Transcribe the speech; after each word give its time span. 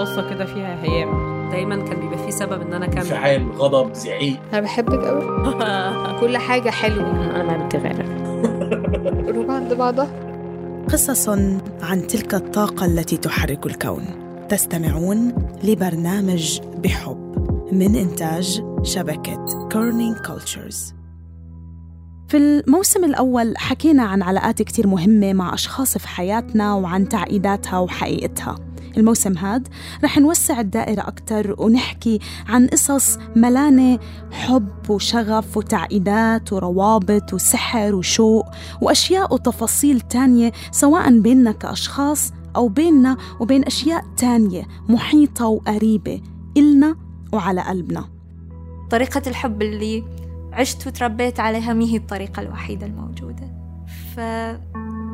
بصة 0.00 0.30
كده 0.30 0.44
فيها 0.44 0.82
هيام. 0.82 1.34
دايما 1.50 1.76
كان 1.76 2.00
بيبقى 2.00 2.18
فيه 2.18 2.30
سبب 2.30 2.60
إن 2.62 2.72
أنا 2.72 2.84
أكمل. 2.84 2.98
انفعال 2.98 3.52
غضب 3.52 3.94
زعيق. 3.94 4.36
أنا 4.52 4.60
بحبك 4.60 5.04
قوي 5.04 5.24
كل 6.20 6.36
حاجة 6.38 6.70
حلوة. 6.70 7.10
أنا 7.40 7.42
ما 7.58 7.66
بتغير 7.66 8.02
قلوب 9.26 9.50
عند 9.58 9.74
بعضها. 9.74 10.08
قصص 10.92 11.28
عن 11.82 12.06
تلك 12.08 12.34
الطاقة 12.34 12.86
التي 12.86 13.16
تحرك 13.16 13.66
الكون. 13.66 14.04
تستمعون 14.48 15.32
لبرنامج 15.64 16.60
بحب 16.84 17.34
من 17.72 17.96
إنتاج 17.96 18.62
شبكة 18.82 19.68
Kerning 19.72 20.16
Cultures 20.16 20.94
في 22.28 22.36
الموسم 22.36 23.04
الأول 23.04 23.54
حكينا 23.58 24.02
عن 24.02 24.22
علاقات 24.22 24.62
كتير 24.62 24.86
مهمة 24.86 25.32
مع 25.32 25.54
أشخاص 25.54 25.98
في 25.98 26.08
حياتنا 26.08 26.74
وعن 26.74 27.08
تعقيداتها 27.08 27.78
وحقيقتها. 27.78 28.56
الموسم 28.96 29.38
هاد. 29.38 29.68
رح 30.04 30.18
نوسع 30.18 30.60
الدائرة 30.60 31.00
أكتر 31.00 31.54
ونحكي 31.58 32.18
عن 32.48 32.66
قصص 32.66 33.18
ملانة 33.36 33.98
حب 34.32 34.90
وشغف 34.90 35.56
وتعقيدات 35.56 36.52
وروابط 36.52 37.34
وسحر 37.34 37.94
وشوق 37.94 38.46
وأشياء 38.80 39.34
وتفاصيل 39.34 40.00
تانية 40.00 40.52
سواء 40.70 41.18
بيننا 41.20 41.52
كأشخاص 41.52 42.32
أو 42.56 42.68
بيننا 42.68 43.16
وبين 43.40 43.64
أشياء 43.64 44.04
تانية 44.16 44.66
محيطة 44.88 45.46
وقريبة 45.46 46.20
إلنا 46.56 46.96
وعلى 47.32 47.60
قلبنا. 47.60 48.04
طريقة 48.90 49.22
الحب 49.26 49.62
اللي 49.62 50.04
عشت 50.52 50.86
وتربيت 50.86 51.40
عليها 51.40 51.72
مي 51.72 51.92
هي 51.92 51.96
الطريقة 51.96 52.42
الوحيدة 52.42 52.86
الموجودة. 52.86 53.54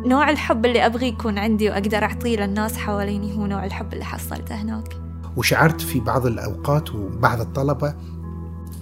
فنوع 0.04 0.30
الحب 0.30 0.66
اللي 0.66 0.86
أبغي 0.86 1.09
يكون 1.09 1.38
عندي 1.38 1.70
وأقدر 1.70 2.04
أعطيه 2.04 2.36
للناس 2.36 2.77
حواليني 2.77 3.36
هو 3.36 3.46
نوع 3.46 3.64
الحب 3.64 3.92
اللي 3.92 4.04
حصلته 4.04 4.54
هناك. 4.54 4.96
وشعرت 5.36 5.80
في 5.80 6.00
بعض 6.00 6.26
الأوقات 6.26 6.95
وبعض 6.95 7.40
الطلبة 7.40 7.95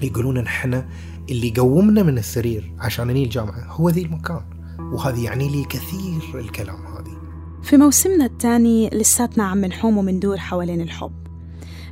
يقولون 0.03 0.39
نحن 0.39 0.85
اللي 1.31 1.55
قومنا 1.57 2.03
من 2.03 2.19
السرير 2.19 2.73
عشان 2.79 3.07
نجي 3.07 3.25
الجامعة 3.25 3.65
هو 3.69 3.89
ذي 3.89 4.03
المكان. 4.03 4.41
وهذا 4.79 5.19
يعني 5.19 5.49
لي 5.49 5.65
كثير 5.65 6.41
الكلام 6.41 6.77
هذه. 6.77 7.17
في 7.63 7.77
موسمنا 7.77 8.25
الثاني 8.25 8.91
لساتنا 8.91 9.45
عم 9.45 9.65
نحوم 9.65 9.99
ومندور 9.99 10.37
حوالين 10.37 10.81
الحب. 10.81 11.28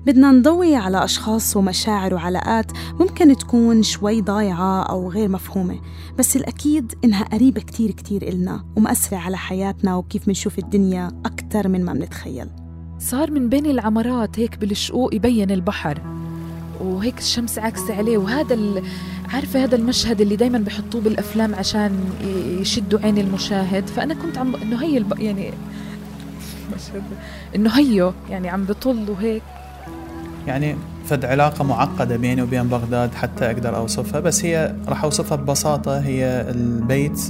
بدنا 0.07 0.33
نضوي 0.33 0.77
على 0.77 1.05
أشخاص 1.05 1.57
ومشاعر 1.57 2.15
وعلاقات 2.15 2.73
ممكن 3.01 3.37
تكون 3.37 3.83
شوي 3.83 4.21
ضايعة 4.21 4.83
أو 4.83 5.11
غير 5.11 5.29
مفهومة 5.29 5.81
بس 6.19 6.37
الأكيد 6.37 6.95
إنها 7.05 7.25
قريبة 7.25 7.61
كتير 7.61 7.91
كتير 7.91 8.23
إلنا 8.23 8.65
ومأثرة 8.77 9.17
على 9.17 9.37
حياتنا 9.37 9.97
وكيف 9.97 10.29
منشوف 10.29 10.59
الدنيا 10.59 11.23
أكتر 11.25 11.69
من 11.69 11.85
ما 11.85 11.93
منتخيل 11.93 12.49
صار 12.99 13.31
من 13.31 13.49
بين 13.49 13.67
العمرات 13.67 14.39
هيك 14.39 14.59
بالشقوق 14.59 15.15
يبين 15.15 15.51
البحر 15.51 16.01
وهيك 16.81 17.19
الشمس 17.19 17.59
عكسة 17.59 17.97
عليه 17.97 18.19
وهذا 18.19 18.55
ال... 18.55 18.83
عارفة 19.35 19.65
هذا 19.65 19.77
المشهد 19.77 20.21
اللي 20.21 20.37
دايما 20.37 20.59
بحطوه 20.59 21.01
بالأفلام 21.01 21.55
عشان 21.55 22.05
يشدوا 22.61 23.01
عين 23.01 23.19
المشاهد 23.19 23.87
فأنا 23.87 24.15
كنت 24.15 24.39
عم 24.39 24.57
إنه 24.57 24.83
هي 24.83 24.99
الب... 24.99 25.19
يعني 25.19 25.51
مشهد 26.77 27.03
إنه 27.57 27.71
هيو 27.71 28.13
يعني 28.31 28.49
عم 28.49 28.65
بطل 28.65 29.11
وهيك. 29.11 29.43
يعني 30.47 30.77
فد 31.05 31.25
علاقة 31.25 31.65
معقدة 31.65 32.17
بيني 32.17 32.43
وبين 32.43 32.63
بغداد 32.69 33.15
حتى 33.15 33.47
أقدر 33.47 33.77
أوصفها. 33.77 34.21
بس 34.21 34.45
هي 34.45 34.77
راح 34.89 35.05
أوصفها 35.05 35.37
ببساطة 35.37 35.99
هي 35.99 36.47
البيت 36.51 37.21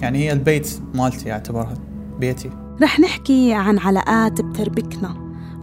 يعني 0.00 0.18
هي 0.18 0.32
البيت 0.32 0.80
مالتي 0.94 1.32
أعتبرها 1.32 1.74
بيتي. 2.20 2.50
رح 2.82 3.00
نحكي 3.00 3.54
عن 3.54 3.78
علاقات 3.78 4.40
بتربكنا 4.40 5.16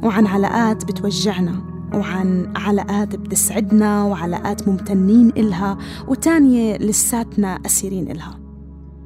وعن 0.04 0.28
علاقات 0.28 0.86
بتوجعنا 0.86 1.62
وعن 1.94 2.54
علاقات 2.56 3.16
بتسعدنا 3.16 4.04
وعلاقات 4.04 4.68
ممتنين 4.68 5.30
إلها 5.30 5.78
وتانية 6.08 6.78
لساتنا 6.78 7.60
أسيرين 7.66 8.12
إلها. 8.12 8.40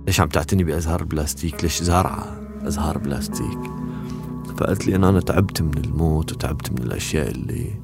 ليش 0.07 0.21
عم 0.21 0.27
تعتني 0.27 0.63
بأزهار 0.63 1.03
بلاستيك؟ 1.03 1.63
ليش 1.63 1.83
زارعة 1.83 2.25
أزهار 2.67 2.97
بلاستيك؟ 2.97 3.59
فقالت 4.57 4.87
لي 4.87 4.95
أن 4.95 5.03
أنا 5.03 5.19
تعبت 5.19 5.61
من 5.61 5.77
الموت 5.77 6.31
وتعبت 6.31 6.71
من 6.71 6.77
الأشياء 6.77 7.31
اللي 7.31 7.83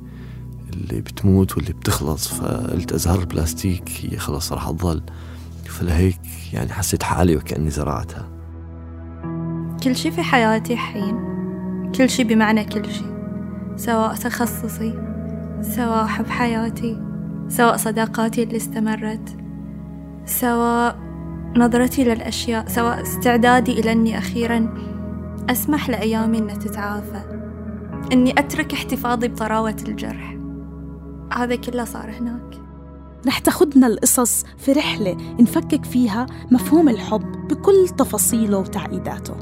اللي 0.73 1.01
بتموت 1.01 1.57
واللي 1.57 1.73
بتخلص 1.73 2.27
فقلت 2.27 2.91
أزهار 2.91 3.19
البلاستيك 3.19 3.89
هي 4.01 4.17
خلص 4.17 4.53
راح 4.53 4.71
تظل. 4.71 5.01
فلهيك 5.65 6.19
يعني 6.53 6.73
حسيت 6.73 7.03
حالي 7.03 7.35
وكأني 7.35 7.69
زرعتها. 7.69 8.29
كل 9.83 9.95
شي 9.95 10.11
في 10.11 10.21
حياتي 10.21 10.77
حين 10.77 11.29
كل 11.95 12.09
شي 12.09 12.23
بمعنى 12.23 12.63
كل 12.63 12.91
شي 12.91 13.05
سواء 13.75 14.15
تخصصي 14.15 14.93
سواء 15.61 16.05
حب 16.05 16.27
حياتي 16.27 17.01
سواء 17.47 17.77
صداقاتي 17.77 18.43
اللي 18.43 18.57
استمرت 18.57 19.37
سواء 20.25 20.99
نظرتي 21.57 22.03
للأشياء 22.03 22.67
سواء 22.67 23.01
استعدادي 23.01 23.79
إلى 23.79 23.91
أني 23.91 24.17
أخيرا. 24.17 24.73
أسمح 25.49 25.89
لأيامي 25.89 26.37
أنها 26.37 26.55
تتعافى. 26.55 27.21
أني 28.13 28.39
أترك 28.39 28.73
احتفاظي 28.73 29.27
بطراوة 29.27 29.75
الجرح. 29.87 30.37
هذا 31.33 31.55
كله 31.55 31.85
صار 31.85 32.11
هناك. 32.11 32.55
رح 33.27 33.39
تاخدنا 33.39 33.87
القصص 33.87 34.45
في 34.57 34.71
رحلة 34.71 35.17
نفكك 35.39 35.85
فيها 35.85 36.25
مفهوم 36.51 36.89
الحب 36.89 37.47
بكل 37.47 37.89
تفاصيله 37.97 38.57
وتعقيداته. 38.57 39.35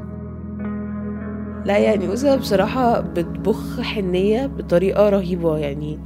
لا 1.66 1.78
يعني 1.78 2.14
أسرة 2.14 2.36
بصراحة 2.36 3.00
بتبخ 3.00 3.82
حنية 3.82 4.46
بطريقة 4.46 5.10
رهيبة 5.10 5.58
يعني. 5.58 6.00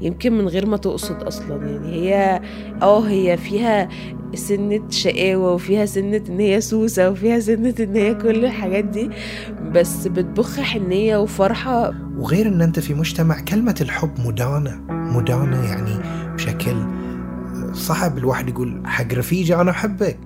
يمكن 0.00 0.32
من 0.38 0.48
غير 0.48 0.66
ما 0.66 0.76
تقصد 0.76 1.22
أصلا. 1.22 1.66
يعني 1.66 1.92
هي 1.92 2.40
آه 2.82 3.00
هي 3.00 3.36
فيها 3.36 3.88
سنة 4.34 4.90
شقاوة 4.90 5.52
وفيها 5.52 5.86
سنة 5.86 6.22
إن 6.28 6.40
هي 6.40 6.60
سوسة 6.60 7.10
وفيها 7.10 7.40
سنة 7.40 7.74
إن 7.80 7.96
هي 7.96 8.14
كل 8.14 8.44
الحاجات 8.44 8.84
دي 8.84 9.10
بس 9.72 10.06
بتبخ 10.06 10.60
حنية 10.60 11.16
وفرحة. 11.16 11.94
وغير 12.18 12.48
إن 12.48 12.62
أنت 12.62 12.78
في 12.80 12.94
مجتمع 12.94 13.40
كلمة 13.40 13.74
الحب 13.80 14.10
مدانة 14.26 14.80
مدانة 14.90 15.64
يعني 15.64 15.98
بشكل 16.34 16.76
صعب 17.72 18.18
الواحد 18.18 18.48
يقول 18.48 18.82
حق 18.84 19.14
رفيجي 19.14 19.54
أنا 19.54 19.70
أحبك. 19.70 20.18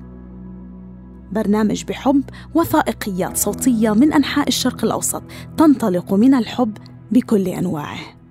برنامج 1.32 1.84
بحب 1.84 2.22
وثائقيات 2.54 3.36
صوتية 3.36 3.90
من 3.94 4.12
أنحاء 4.12 4.48
الشرق 4.48 4.84
الأوسط 4.84 5.22
تنطلق 5.56 6.14
من 6.14 6.34
الحب 6.34 6.72
بكل 7.12 7.48
أنواعه. 7.48 8.21